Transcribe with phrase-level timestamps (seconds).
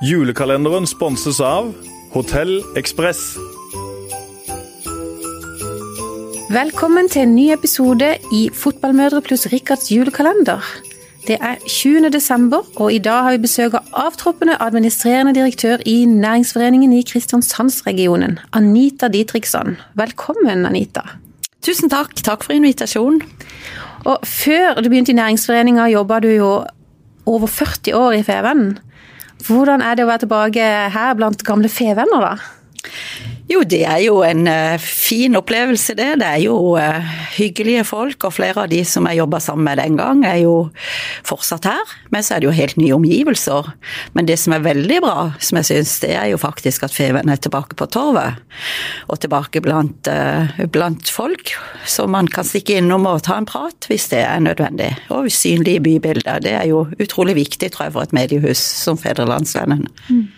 [0.00, 1.74] Julekalenderen sponses av
[2.14, 3.18] Hotell Ekspress.
[6.48, 10.64] Velkommen til en ny episode i Fotballmødre pluss Rikards julekalender.
[11.28, 12.08] Det er 20.
[12.16, 18.38] desember, og i dag har vi besøk av avtroppende administrerende direktør i Næringsforeningen i Kristiansandsregionen,
[18.56, 19.76] Anita Ditriksson.
[20.00, 21.04] Velkommen, Anita.
[21.60, 22.16] Tusen takk.
[22.24, 23.20] Takk for invitasjonen.
[24.08, 26.54] Og før du begynte i Næringsforeninga, jobba du jo
[27.26, 28.78] over 40 år i Fevennen.
[29.46, 32.90] Hvordan er det å være tilbake her blant gamle fevenner, da?
[33.50, 36.20] Jo, det er jo en uh, fin opplevelse, det.
[36.20, 39.80] Det er jo uh, hyggelige folk, og flere av de som jeg jobba sammen med
[39.82, 40.54] den gang, er jo
[41.26, 41.94] fortsatt her.
[42.14, 43.72] Men så er det jo helt nye omgivelser.
[44.14, 47.32] Men det som er veldig bra, som jeg syns, det er jo faktisk at Feven
[47.32, 48.38] er tilbake på torvet.
[49.10, 51.50] Og tilbake blant, uh, blant folk,
[51.82, 54.92] så man kan stikke innom og ta en prat hvis det er nødvendig.
[55.10, 56.38] Og synlige bybilder.
[56.46, 59.88] Det er jo utrolig viktig, tror jeg, for et mediehus som Fedrelandsvennen.
[60.06, 60.28] Mm.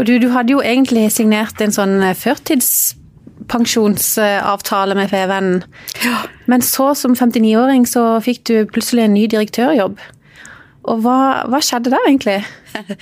[0.00, 5.60] Og du, du hadde jo egentlig signert en sånn eh, førtidspensjonsavtale med Fevennen.
[6.00, 6.24] Ja.
[6.48, 10.00] Men så, som 59-åring, så fikk du plutselig en ny direktørjobb.
[10.88, 12.40] Og hva, hva skjedde der, egentlig?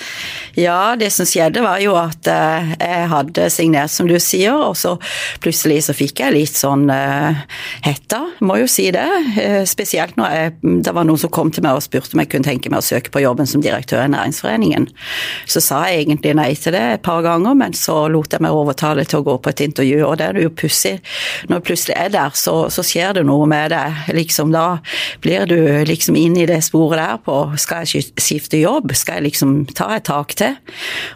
[0.58, 4.76] Ja, det som skjedde var jo at eh, jeg hadde signert, som du sier, og
[4.78, 4.96] så
[5.42, 7.38] plutselig så fikk jeg litt sånn uh,
[7.84, 9.06] hetta, må jo si det.
[9.36, 10.54] Uh, spesielt når jeg,
[10.86, 12.88] det var noen som kom til meg og spurte om jeg kunne tenke meg å
[12.88, 14.88] søke på jobben som direktør i Næringsforeningen.
[15.48, 18.56] Så sa jeg egentlig nei til det et par ganger, men så lot jeg meg
[18.56, 20.96] overtale til å gå på et intervju, og det er jo pussig.
[21.48, 24.12] Når jeg plutselig er der, så, så skjer det noe med deg.
[24.16, 24.66] Liksom, da
[25.24, 29.30] blir du liksom inn i det sporet der på skal jeg skifte jobb, skal jeg
[29.30, 30.56] liksom ta et tak til.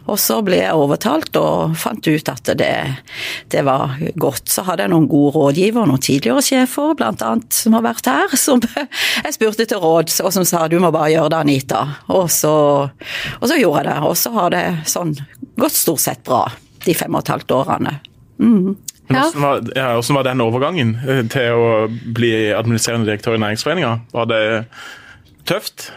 [0.07, 2.75] Og så ble jeg overtalt og fant ut at det,
[3.53, 4.49] det var godt.
[4.53, 8.63] Så hadde jeg noen gode rådgivere, noen tidligere sjefer annet som har vært her, som
[9.25, 11.83] jeg spurte til råd, og som sa du må bare gjøre det, Anita.
[12.13, 12.55] Og så,
[13.39, 13.99] og så gjorde jeg det.
[14.09, 15.15] Og så har det sånn
[15.61, 16.47] gått stort sett bra
[16.83, 17.99] de fem og et halvt årene.
[18.43, 18.75] Mm.
[19.09, 21.73] Men hvordan var, ja, hvordan var den overgangen eh, til å
[22.17, 23.97] bli administrerende direktør i Næringsforeninga?
[24.15, 24.45] Var det
[25.49, 25.91] tøft,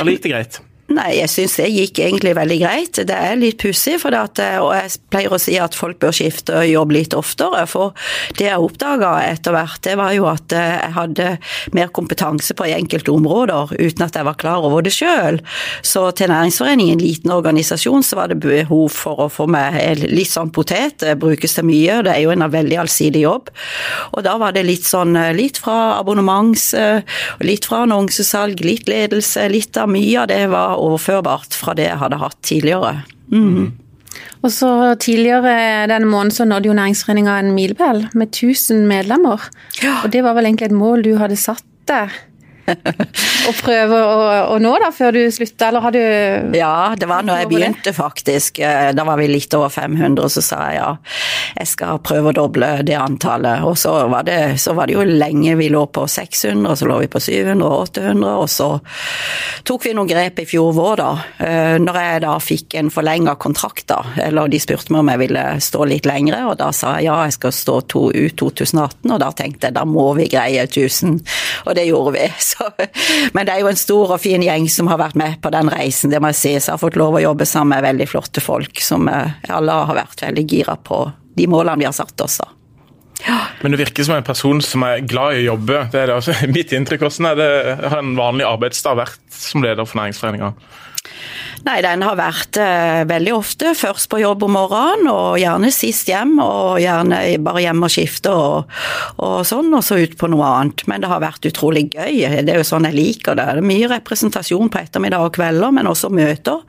[0.00, 0.60] eller gikk det greit?
[0.92, 2.98] Nei, jeg syns det gikk egentlig veldig greit.
[3.08, 6.12] Det er litt pussig, for det eh, og jeg pleier å si at folk bør
[6.12, 7.62] skifte jobb litt oftere.
[7.70, 7.94] For
[8.36, 11.28] det jeg oppdaga etter hvert, det var jo at eh, jeg hadde
[11.76, 15.40] mer kompetanse på enkelte områder uten at jeg var klar over det sjøl.
[15.80, 20.34] Så til Næringsforeningen, en liten organisasjon, så var det behov for å få meg litt
[20.34, 21.00] sånn potet.
[21.00, 23.48] Det brukes til mye, det er jo en veldig allsidig jobb.
[24.12, 26.74] Og da var det litt sånn eh, litt fra abonnements,
[27.40, 32.00] litt fra annonsesalg, litt ledelse, litt av mye av det var overførbart fra det jeg
[32.00, 32.96] hadde hatt tidligere.
[33.32, 33.72] Mm.
[34.44, 34.70] Og så
[35.00, 39.42] Tidligere denne måneden så nådde jo Næringsforeninga en milepæl med 1000 medlemmer.
[39.82, 40.00] Ja.
[40.04, 42.12] Og det var vel egentlig et mål du hadde satt deg?
[42.64, 44.20] Å prøve å,
[44.54, 47.92] å, nå, da, før du slutta, eller har du Ja, det var når jeg begynte,
[47.96, 48.60] faktisk.
[48.64, 50.90] Eh, da var vi litt over 500, så sa jeg ja,
[51.58, 53.64] jeg skal prøve å doble det antallet.
[53.68, 56.88] Og så var det, så var det jo lenge vi lå på 600, og så
[56.90, 58.70] lå vi på 700 og 800, og så
[59.68, 61.10] tok vi noen grep i fjor vår, da.
[61.46, 65.24] Eh, når jeg da fikk en forlenga kontrakt, da, eller de spurte meg om jeg
[65.26, 69.10] ville stå litt lengre, og da sa jeg ja, jeg skal stå to ut 2018,
[69.10, 71.18] og da tenkte jeg da må vi greie 1000,
[71.66, 72.28] og det gjorde vi.
[72.53, 72.53] Så,
[73.34, 75.70] men det er jo en stor og fin gjeng som har vært med på den
[75.72, 76.52] reisen, det må jeg si.
[76.58, 79.78] Så jeg har fått lov å jobbe sammen med veldig flotte folk som eh, alle
[79.90, 81.00] har vært veldig gira på
[81.34, 82.14] de målene vi har satt.
[83.24, 83.40] Ja.
[83.62, 85.86] Men du virker som en person som er glad i å jobbe.
[85.92, 86.36] Det er det også.
[86.56, 87.50] Mitt inntrykk hvordan er det
[87.90, 90.54] har en vanlig arbeidsdag vært som leder for Næringsforeninga?
[91.64, 96.10] Nei, den har vært eh, veldig ofte først på jobb om morgenen, og gjerne sist
[96.10, 98.74] hjem, og gjerne bare hjem og skifte og,
[99.16, 100.84] og, sånn, og så ut på noe annet.
[100.90, 102.20] Men det har vært utrolig gøy.
[102.44, 103.46] Det er jo sånn jeg liker det.
[103.48, 106.60] Det er mye representasjon på ettermiddag og kvelder, men også møter.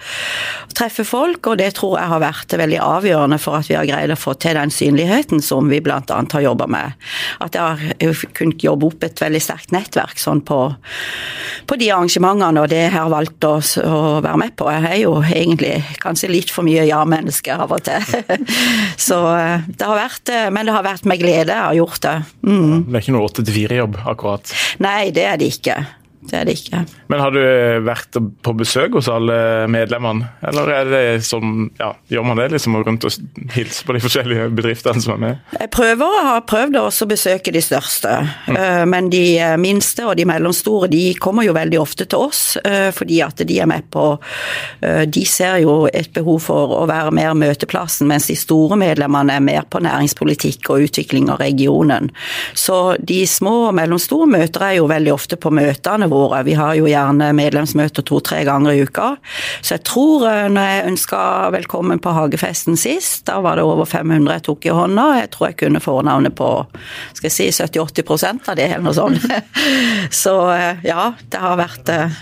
[0.76, 4.16] Treffe folk, og det tror jeg har vært veldig avgjørende for at vi har greid
[4.16, 6.00] å få til den synligheten som vi bl.a.
[6.08, 6.96] har jobba med.
[7.44, 10.62] At jeg har kunnet jobbe opp et veldig sterkt nettverk sånn på,
[11.68, 14.70] på de arrangementene og det jeg har valgt å, å være med på.
[14.74, 18.16] Jeg er jo egentlig kanskje litt for mye ja-menneske av og til.
[19.08, 22.02] Så eh, det har vært eh, Men det har vært med glede jeg har gjort
[22.06, 22.16] det.
[22.46, 22.74] Mm.
[22.88, 24.58] Det er ikke noe åtte til fire-jobb, akkurat?
[24.84, 25.80] Nei, det er det ikke
[26.30, 26.84] det er det ikke.
[27.12, 27.42] Men har du
[27.86, 29.38] vært på besøk hos alle
[29.72, 34.04] medlemmene, eller er det som, ja, gjør man det liksom rundt og hilse på de
[34.04, 35.44] forskjellige bedriftene som er med?
[35.60, 38.14] Jeg prøver og har prøvd å også besøke de største,
[38.48, 38.62] mm.
[38.90, 42.90] Men de eh, minste og de mellomstore de kommer jo veldig ofte til oss, eh,
[42.96, 44.06] fordi at de er med på
[45.16, 49.44] De ser jo et behov for å være mer møteplassen, mens de store medlemmene er
[49.44, 52.10] mer på næringspolitikk og utvikling av regionen.
[52.54, 56.46] Så de små og mellomstore møter er jo veldig ofte på møtene året.
[56.48, 59.12] Vi har jo gjerne medlemsmøter to-tre ganger i uka.
[59.62, 61.20] Så jeg tror eh, når jeg ønska
[61.56, 65.08] velkommen på hagefesten sist, da var det over 500 jeg tok i hånda.
[65.22, 66.50] Jeg tror jeg kunne fornavnet på
[67.18, 69.26] skal jeg si 70-80 av det, eller noe sånt.
[70.24, 72.20] Så eh, ja, det har vært eh,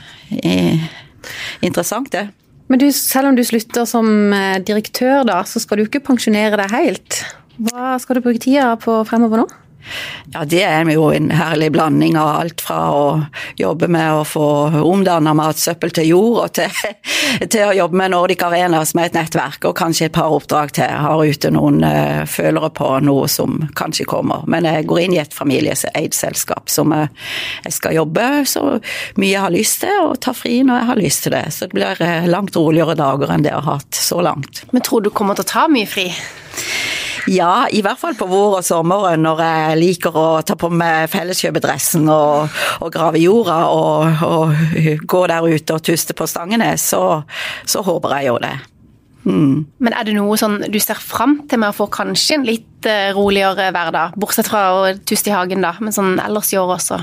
[1.62, 2.28] interessant, det.
[2.72, 4.07] Men du, selv om du slutter som
[4.66, 7.19] direktør, da, så skal du ikke pensjonere deg helt.
[7.62, 9.50] Hva skal du bruke tida på fremover nå?
[10.33, 13.03] Ja, det er jo en herlig blanding av alt fra å
[13.59, 14.45] jobbe med å få
[14.81, 16.71] omdanna matsøppel til jord, og til,
[17.53, 20.74] til, å jobbe med Nordic Arena som er et nettverk, og kanskje et par oppdrag
[20.77, 20.88] til.
[20.88, 24.47] Jeg har ute noen uh, følere på noe som kanskje kommer.
[24.50, 27.07] Men jeg går inn i et familieeid selskap som uh,
[27.68, 28.65] jeg skal jobbe så
[29.19, 31.45] mye jeg har lyst til, og ta fri når jeg har lyst til det.
[31.53, 34.63] Så det blir uh, langt roligere dager enn det jeg har hatt så langt.
[34.71, 36.09] Men tror du kommer til å ta mye fri?
[37.31, 41.07] Ja, i hvert fall på vår og sommeren når jeg liker å ta på meg
[41.13, 47.23] felleskjøpedressen og, og grave jorda og, og, gå der ute og tuste på stangene, så,
[47.65, 48.53] så håper jeg jo det.
[49.23, 49.57] Mm.
[49.79, 52.67] Men er det noe sånn du ser fram til med å få kanskje en litt
[52.89, 54.18] eh, roligere hverdag?
[54.19, 57.01] Bortsett fra å tuste i hagen, da, men sånn ellers i år også?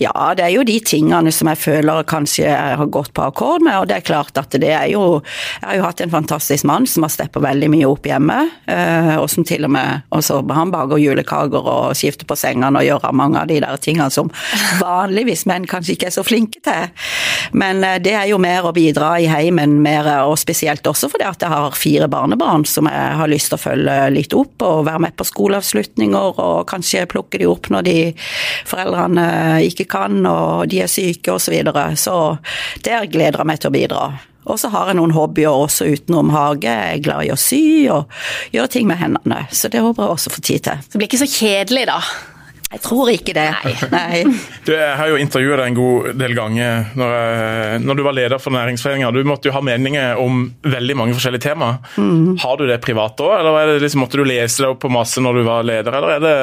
[0.00, 3.64] Ja, det er jo de tingene som jeg føler kanskje jeg har gått på akkord
[3.64, 6.66] med, og det er klart at det er jo Jeg har jo hatt en fantastisk
[6.68, 10.40] mann som har steppa veldig mye opp hjemme, eh, og som til og med også
[10.52, 14.30] han baker julekaker og skifter på sengene og gjør mange av de der tingene som
[14.80, 16.90] vanligvis menn kanskje ikke er så flinke til.
[17.58, 21.28] Men eh, det er jo mer å bidra i heimen, mer, og spesielt også fordi
[21.28, 24.86] at jeg har fire barnebarn som jeg har lyst til å følge litt opp og
[24.88, 27.96] være med på skoleavslutninger og kanskje plukker de opp når de
[28.68, 29.26] foreldrene
[29.68, 31.40] ikke kan og de er syke osv.
[31.42, 31.86] Så, videre.
[31.98, 32.14] så
[32.86, 34.04] der gleder jeg meg til å bidra.
[34.50, 36.66] Og så har jeg noen hobbyer også utenom hage.
[36.66, 37.62] Jeg er glad i å sy
[37.92, 38.10] og
[38.54, 39.44] gjøre ting med hendene.
[39.54, 40.84] Så det håper jeg også får tid til.
[40.90, 42.00] Det blir ikke så kjedelig, da?
[42.72, 43.48] Jeg tror ikke det.
[43.64, 43.74] Nei.
[43.96, 44.22] Nei.
[44.64, 47.16] Du, jeg har jo intervjuet deg en god del ganger når,
[47.84, 49.12] når du var leder for Næringsforeninga.
[49.12, 51.74] Du måtte jo ha meninger om veldig mange forskjellige tema.
[52.00, 52.38] Mm.
[52.42, 55.40] Har du det privat òg, eller liksom, måtte du lese deg opp på masse når
[55.40, 56.36] du var leder, eller er det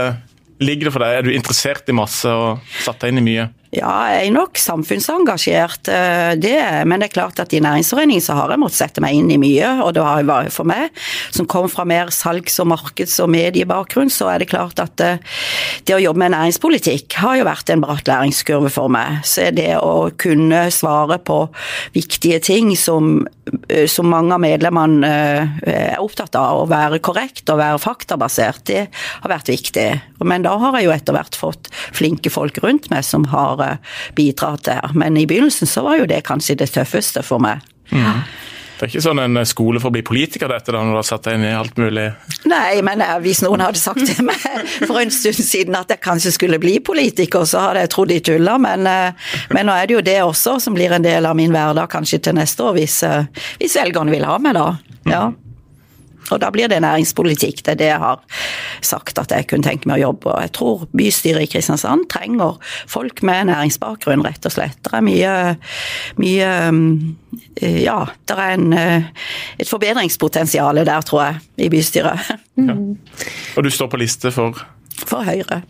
[0.59, 1.17] ligger det for deg?
[1.17, 3.47] Er du interessert i masse og satt deg inn i mye?
[3.69, 6.55] Ja, jeg er nok samfunnsengasjert, eh, det,
[6.89, 9.37] men det er klart at i næringsforeningen så har jeg måttet sette meg inn i
[9.37, 9.67] mye.
[9.85, 10.89] Og det har jeg for meg,
[11.29, 15.11] som kom fra mer salgs- og markeds- og mediebakgrunn, så er det klart at det,
[15.85, 19.21] eh, å jobbe med næringspolitikk har jo vært en bratt læringskurve for meg.
[19.21, 21.37] Så er det å kunne svare på
[21.93, 23.27] viktige ting som,
[23.69, 25.05] eh, som mange av medlemmene
[25.61, 28.87] er opptatt av, å være korrekt og være faktabasert, det
[29.21, 30.01] har vært viktig.
[30.23, 33.97] Men da har jeg jo etter hvert fått flinke folk rundt meg som har har
[34.17, 34.93] bidra til.
[34.99, 37.65] Men i begynnelsen så var jo det kanskje det tøffeste for meg.
[37.91, 38.23] Mm.
[38.79, 41.07] Det er ikke sånn en skole for å bli politiker, dette, da, når du har
[41.09, 42.05] satt deg inn i alt mulig?
[42.47, 44.39] Nei, men eh, hvis noen hadde sagt til meg
[44.87, 48.21] for en stund siden at jeg kanskje skulle bli politiker, så hadde jeg trodd de
[48.23, 51.35] tulla, men, eh, men, nå er det jo det også som blir en del av
[51.35, 53.27] min hverdag kanskje til neste år, hvis, eh,
[53.59, 54.67] hvis velgerne vil ha meg da.
[55.11, 55.23] Ja.
[55.27, 55.48] Mm.
[56.31, 57.63] Og da blir det næringspolitikk.
[57.65, 58.21] Det er det jeg har
[58.85, 60.31] sagt at jeg kunne tenke meg å jobbe.
[60.33, 62.57] Og jeg tror bystyret i Kristiansand trenger
[62.89, 64.79] folk med næringsbakgrunn, rett og slett.
[64.85, 65.33] Det er mye,
[66.21, 66.51] mye
[67.61, 69.29] eh, Ja, det er en, eh,
[69.59, 72.33] et forbedringspotensial der, tror jeg, i bystyret.
[72.59, 72.75] Ja.
[73.55, 74.57] Og du står på liste for?
[75.07, 75.61] For Høyre.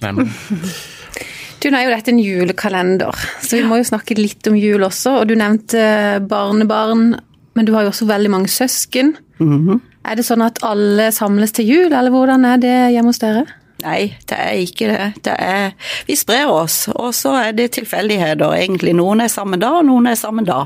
[1.60, 4.86] Du, Nå er jo dette en julekalender, så vi må jo snakke litt om jul
[4.88, 5.20] også.
[5.20, 5.82] Og du nevnte
[6.26, 7.18] barnebarn,
[7.58, 9.18] men du har jo også veldig mange søsken.
[9.40, 9.82] Mm -hmm.
[10.08, 13.48] Er det sånn at alle samles til jul, eller hvordan er det hjemme hos dere?
[13.80, 15.06] Nei, det er ikke det.
[15.24, 15.70] det er,
[16.08, 18.52] vi sprer oss, og så er det tilfeldigheter.
[18.58, 18.94] egentlig.
[18.98, 20.66] Noen er sammen da, og noen er sammen da.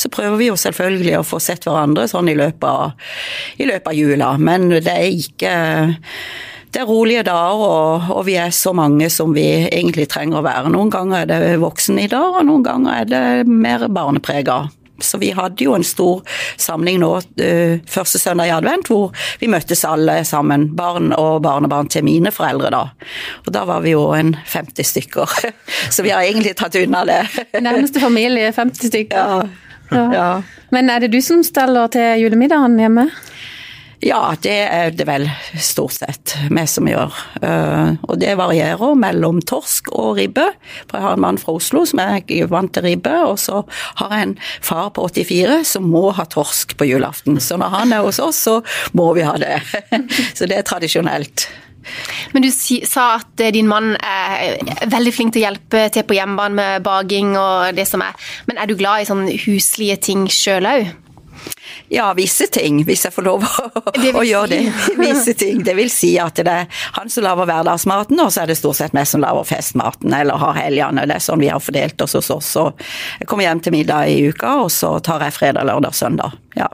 [0.00, 3.12] Så prøver vi jo selvfølgelig å få sett hverandre sånn i løpet av,
[3.60, 5.56] i løpet av jula, men det er ikke
[6.76, 10.44] det er rolige dager, og, og, vi er så mange som vi egentlig trenger å
[10.44, 10.72] være.
[10.72, 14.58] Noen ganger er det voksne i dag, og noen ganger er det mer barneprega.
[15.00, 16.22] Så vi hadde jo en stor
[16.60, 21.90] samling nå uh, første søndag i advent, hvor vi møttes alle sammen, barn og barnebarn
[21.92, 22.82] til mine foreldre da.
[23.44, 25.36] Og da var vi jo en 50 stykker.
[25.94, 27.22] Så vi har egentlig tatt unna det.
[27.66, 29.48] Nærmeste familie, 50 stykker.
[29.90, 30.04] Ja.
[30.12, 30.28] ja.
[30.74, 33.08] Men er det du som steller til julemiddagen hjemme?
[34.04, 35.24] Ja, det er det vel
[35.62, 37.14] stort sett vi som gjør.
[37.40, 40.44] Eh, og det varierer mellom torsk og ribbe.
[40.84, 42.20] For jeg har en mann fra Oslo som er
[42.52, 43.62] vant til ribbe, og så
[44.02, 47.40] har jeg en far på 84 som må ha torsk på julaften.
[47.40, 48.58] Så når han er hos oss, så
[48.92, 49.60] må vi ha det.
[50.36, 51.48] Så det er tradisjonelt.
[52.34, 54.60] Men du sa at eh, din mann er
[54.90, 58.28] veldig flink til å hjelpe til på hjemmebane med baking og det som er.
[58.50, 60.94] Men er du glad i sånne huslige ting sjøl òg?
[61.88, 63.82] Ja, visse ting, hvis jeg får lov å,
[64.18, 64.60] å gjøre det.
[64.98, 65.60] Visse ting.
[65.66, 68.80] Det vil si at det er han som lager hverdagsmaten, og så er det stort
[68.80, 71.06] sett meg som lager festmaten eller har helgene.
[71.06, 72.48] Det er sånn vi har fordelt oss hos oss.
[72.56, 72.66] Så
[73.20, 76.34] jeg kommer hjem til middag i uka, og så tar jeg fredag, lørdag, søndag.
[76.58, 76.70] Ja.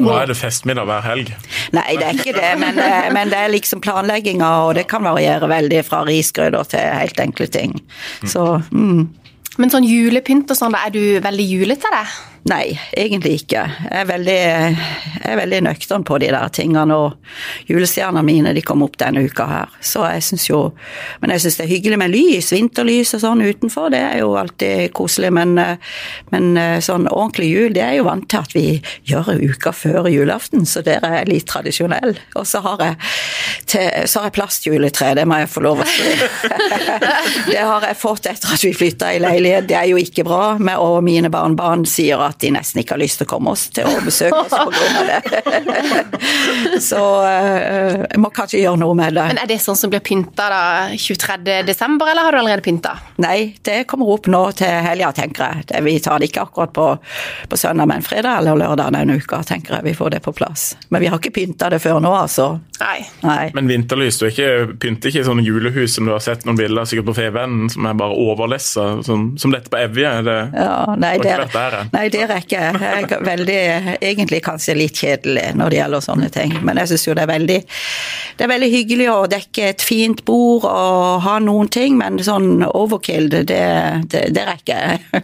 [0.00, 1.28] Nå er det festmiddag hver helg?
[1.76, 5.04] Nei, det er ikke det, men, eh, men det er liksom planlegginga, og det kan
[5.06, 7.76] variere veldig fra risgrøter til helt enkle ting.
[8.24, 9.04] Så mm.
[9.60, 12.06] Men sånn julepynt og sånn, er du veldig julete, det?
[12.44, 13.62] Nei, egentlig ikke.
[13.86, 16.96] Jeg er veldig, jeg er veldig nøktern på de der tingene.
[16.96, 19.70] Og julestjernene mine de kom opp denne uka her.
[19.80, 20.58] Så jeg syns jo
[21.22, 23.88] Men jeg syns det er hyggelig med lys, vinterlys og sånn utenfor.
[23.94, 25.30] Det er jo alltid koselig.
[25.32, 25.56] Men,
[26.34, 28.66] men sånn ordentlig jul, det er jo vant til at vi
[29.08, 32.18] gjør uka før julaften, så der er jeg litt tradisjonell.
[32.36, 32.98] Og så har jeg,
[33.72, 36.12] til, så har jeg plastjuletre, det må jeg få lov å si.
[37.54, 39.68] det har jeg fått etter at vi flytta i leilighet.
[39.70, 40.44] Det er jo ikke bra.
[40.84, 43.68] Og mine barnebarn sier at at de nesten ikke har lyst til å komme oss
[43.74, 45.02] til å besøke oss pga.
[45.08, 45.20] det.
[46.88, 49.26] Så jeg må kanskje gjøre noe med det.
[49.30, 50.62] Men Er det sånn som blir pynta da
[50.98, 52.96] 23.12., eller har du allerede pynta?
[53.22, 55.68] Nei, det kommer opp nå til helga, tenker jeg.
[55.70, 56.88] Det, vi tar det ikke akkurat på,
[57.48, 60.72] på, søndag, men fredag eller lørdag denne uka, tenker jeg vi får det på plass.
[60.88, 62.54] Men vi har ikke pynta det før nå, altså.
[62.80, 63.06] Nei.
[63.22, 63.50] Nei.
[63.54, 67.12] Men vinterlys, du ikke, pynter ikke sånne julehus som du har sett noen bilder sikkert
[67.12, 70.10] på Fevennen, som er bare overlessa, som, som, dette på Evje?
[70.26, 72.82] Det, ja, nei, det, er, nei, det rekker jeg.
[72.82, 73.60] jeg er veldig,
[74.00, 76.56] egentlig kanskje litt kjedelig når det gjelder sånne ting.
[76.66, 77.60] Men jeg syns jo det er veldig
[78.34, 82.64] det er veldig hyggelig å dekke et fint bord og ha noen ting, men sånn
[82.66, 85.22] overkill, det, det, det rekker jeg.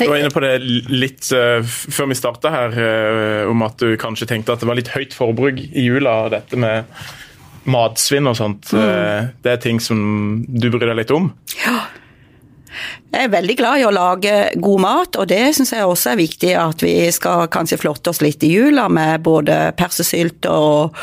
[0.00, 0.56] Du var inne på det
[0.90, 4.78] litt uh, før vi starta her, uh, om at du kanskje tenkte at det var
[4.78, 6.89] litt høyt forbruk i jula, dette med
[7.70, 8.72] matsvinn og sånt.
[8.72, 8.80] Mm.
[8.80, 10.00] Uh, det er ting som
[10.48, 11.30] du bryr deg litt om?
[11.60, 11.89] Ja.
[13.10, 16.18] Jeg er veldig glad i å lage god mat, og det syns jeg også er
[16.20, 20.94] viktig at vi skal kanskje flotte oss litt i jula med både persesylt og,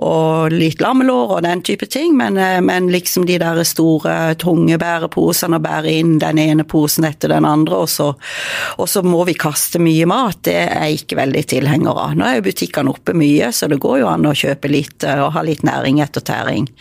[0.00, 5.60] og litt lammelår og den type ting, men, men, liksom de der store, tunge bæreposene
[5.60, 8.08] og bære inn den ene posen etter den andre, og så,
[8.80, 12.16] og så må vi kaste mye mat, det er jeg ikke veldig tilhenger av.
[12.16, 15.28] Nå er jo butikkene oppe mye, så det går jo an å kjøpe litt og
[15.36, 16.72] ha litt næring etter tæring.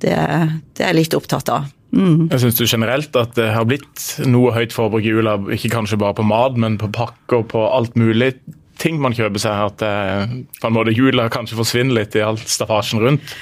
[0.00, 1.68] Det, det er jeg litt opptatt av.
[1.92, 2.30] Mm.
[2.32, 6.00] Jeg Syns du generelt at det har blitt noe høyt forbruk i jula, ikke kanskje
[6.00, 8.32] bare på mat, men på pakker, på alt mulig?
[8.80, 12.48] Ting man kjøper seg, at det, på en måte jula kanskje forsvinner litt i alt
[12.50, 13.34] staffasjen rundt?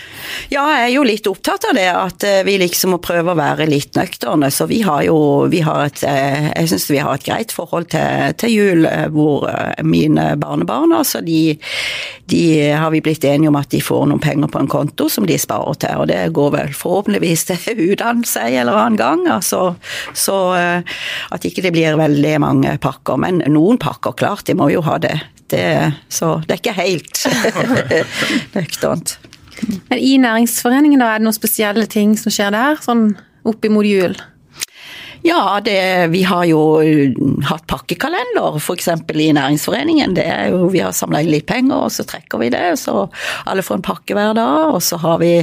[0.53, 3.39] Ja, jeg er jo litt opptatt av det, at eh, vi liksom må prøve å
[3.39, 4.51] være litt nøkterne.
[4.53, 5.17] Så vi har jo
[5.51, 9.07] vi har et, eh, Jeg syns vi har et greit forhold til, til jul, eh,
[9.13, 9.49] hvor
[9.87, 11.57] mine barnebarn altså de,
[12.31, 12.43] de,
[12.77, 15.39] har vi blitt enige om at de får noen penger på en konto som de
[15.41, 19.27] sparer til, og det går vel forhåpentligvis til utdannelse en eller annen gang.
[19.31, 19.75] Altså,
[20.15, 23.19] så at ikke det blir veldig mange pakker.
[23.21, 25.17] Men noen pakker, klart, de må jo ha det
[25.52, 27.25] det, så det er ikke helt
[28.57, 29.16] nøkternt.
[29.90, 33.11] Men i næringsforeningen, da, er det noen spesielle ting som skjer der, sånn
[33.49, 34.16] opp imot jul?
[35.23, 38.89] Ja, det, vi har jo uh, hatt pakkekalender f.eks.
[38.89, 40.15] i Næringsforeningen.
[40.17, 42.62] Det er jo, vi har samla inn litt penger, og så trekker vi det.
[42.81, 43.05] Så
[43.45, 44.73] alle får en pakke hver dag.
[44.73, 45.35] Og så har vi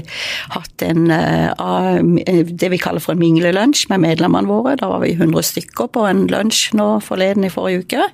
[0.55, 2.01] hatt en uh,
[2.49, 4.73] det vi kaller for en minglelunsj med medlemmene våre.
[4.81, 8.09] Da var vi 100 stykker på en lunsj nå forleden i forrige uke.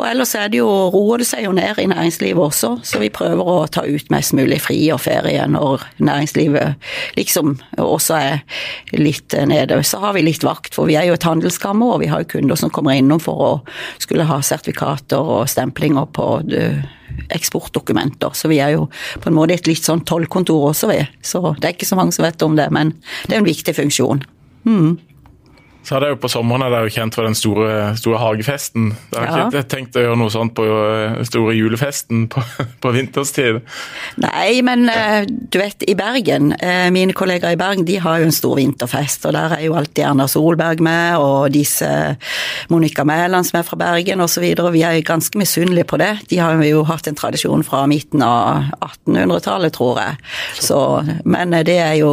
[0.00, 3.12] Og ellers er det jo, roer det seg jo ned i næringslivet også, så vi
[3.12, 8.42] prøver å ta ut mest mulig fri og ferie når næringslivet liksom også er
[8.98, 9.78] litt nede.
[9.86, 12.30] Så har vi litt vakt for vi er jo et handelskammer, og vi har jo
[12.36, 13.52] kunder som kommer innom for å
[14.02, 16.28] skulle ha sertifikater og stemplinger på
[17.32, 18.32] eksportdokumenter.
[18.36, 18.88] Så vi er jo
[19.20, 21.00] på en måte et litt sånn tollkontor også, vi.
[21.24, 22.94] Så det er ikke så mange som vet om det, men
[23.28, 24.24] det er en viktig funksjon.
[24.68, 24.96] Mm.
[25.82, 28.92] Så hadde jeg jo På sommeren er det jo kjent for den store, store hagefesten.
[29.12, 29.46] Jeg har ja.
[29.50, 32.42] ikke tenkt å gjøre noe sånt på den eh, store julefesten på,
[32.82, 33.60] på, vinterstid.
[34.22, 38.28] Nei, men eh, du vet, i Bergen, eh, mine kollegaer i Bergen de har jo
[38.28, 39.26] en stor vinterfest.
[39.26, 41.88] Og der er jo alltid Erna Solberg med, og disse
[42.70, 44.46] Monica Mæland som er fra Bergen osv.
[44.46, 46.12] Vi er jo ganske misunnelige på det.
[46.30, 50.20] De har jo hatt en tradisjon fra midten av 1800-tallet, tror jeg.
[50.62, 50.78] Så,
[51.26, 52.12] men det er jo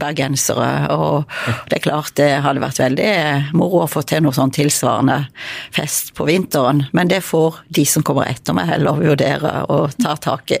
[0.00, 1.28] bergensere, og
[1.68, 3.09] det er klart det hadde vært veldig
[3.56, 5.22] moro å få til noe sånn tilsvarende
[5.74, 6.84] fest på vinteren.
[6.96, 10.60] Men det får de som kommer etter meg heller vurdere å ta tak i.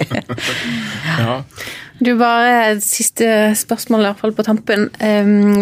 [1.20, 1.40] ja.
[2.00, 4.88] Du bare Siste spørsmål, i hvert fall på tampen.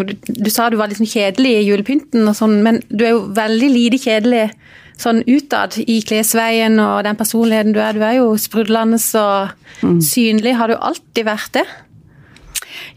[0.07, 3.16] Du, du sa du var litt sånn kjedelig i julepynten og sånn, men du er
[3.16, 4.45] jo veldig lite kjedelig
[4.99, 7.95] sånn utad i klesveien og den personligheten du er.
[7.95, 10.00] Du er jo sprudlende og mm.
[10.04, 10.57] synlig.
[10.59, 11.66] Har du alltid vært det?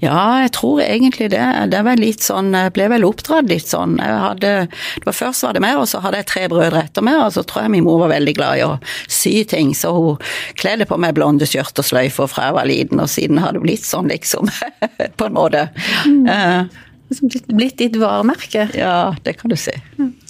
[0.01, 1.43] Ja, jeg tror egentlig det.
[1.71, 3.97] Det var litt sånn, jeg ble vel oppdratt litt sånn.
[4.01, 7.05] Jeg hadde, det var Først var det meg, og så hadde jeg tre brødre etter
[7.05, 8.71] meg, og så tror jeg min mor var veldig glad i å
[9.11, 13.03] sy ting, så hun kledde på meg blonde skjørt og sløyfer fra jeg var liten,
[13.03, 14.49] og siden har det blitt sånn, liksom.
[15.19, 15.67] på en måte.
[16.09, 16.25] Mm.
[16.25, 18.69] Uh, blitt ditt varemerke?
[18.77, 19.75] Ja, det kan du si.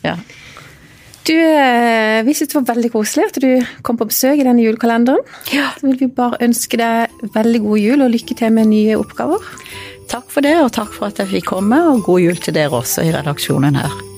[0.03, 0.17] Ja.
[1.27, 3.49] Du, eh, vi syntes det var veldig koselig at du
[3.85, 5.21] kom på besøk i denne julekalenderen.
[5.53, 5.69] Ja.
[5.77, 9.51] Så vil vi bare ønske deg veldig god jul og lykke til med nye oppgaver.
[10.11, 12.81] Takk for det, og takk for at jeg fikk komme, og god jul til dere
[12.81, 14.10] også i redaksjonen her.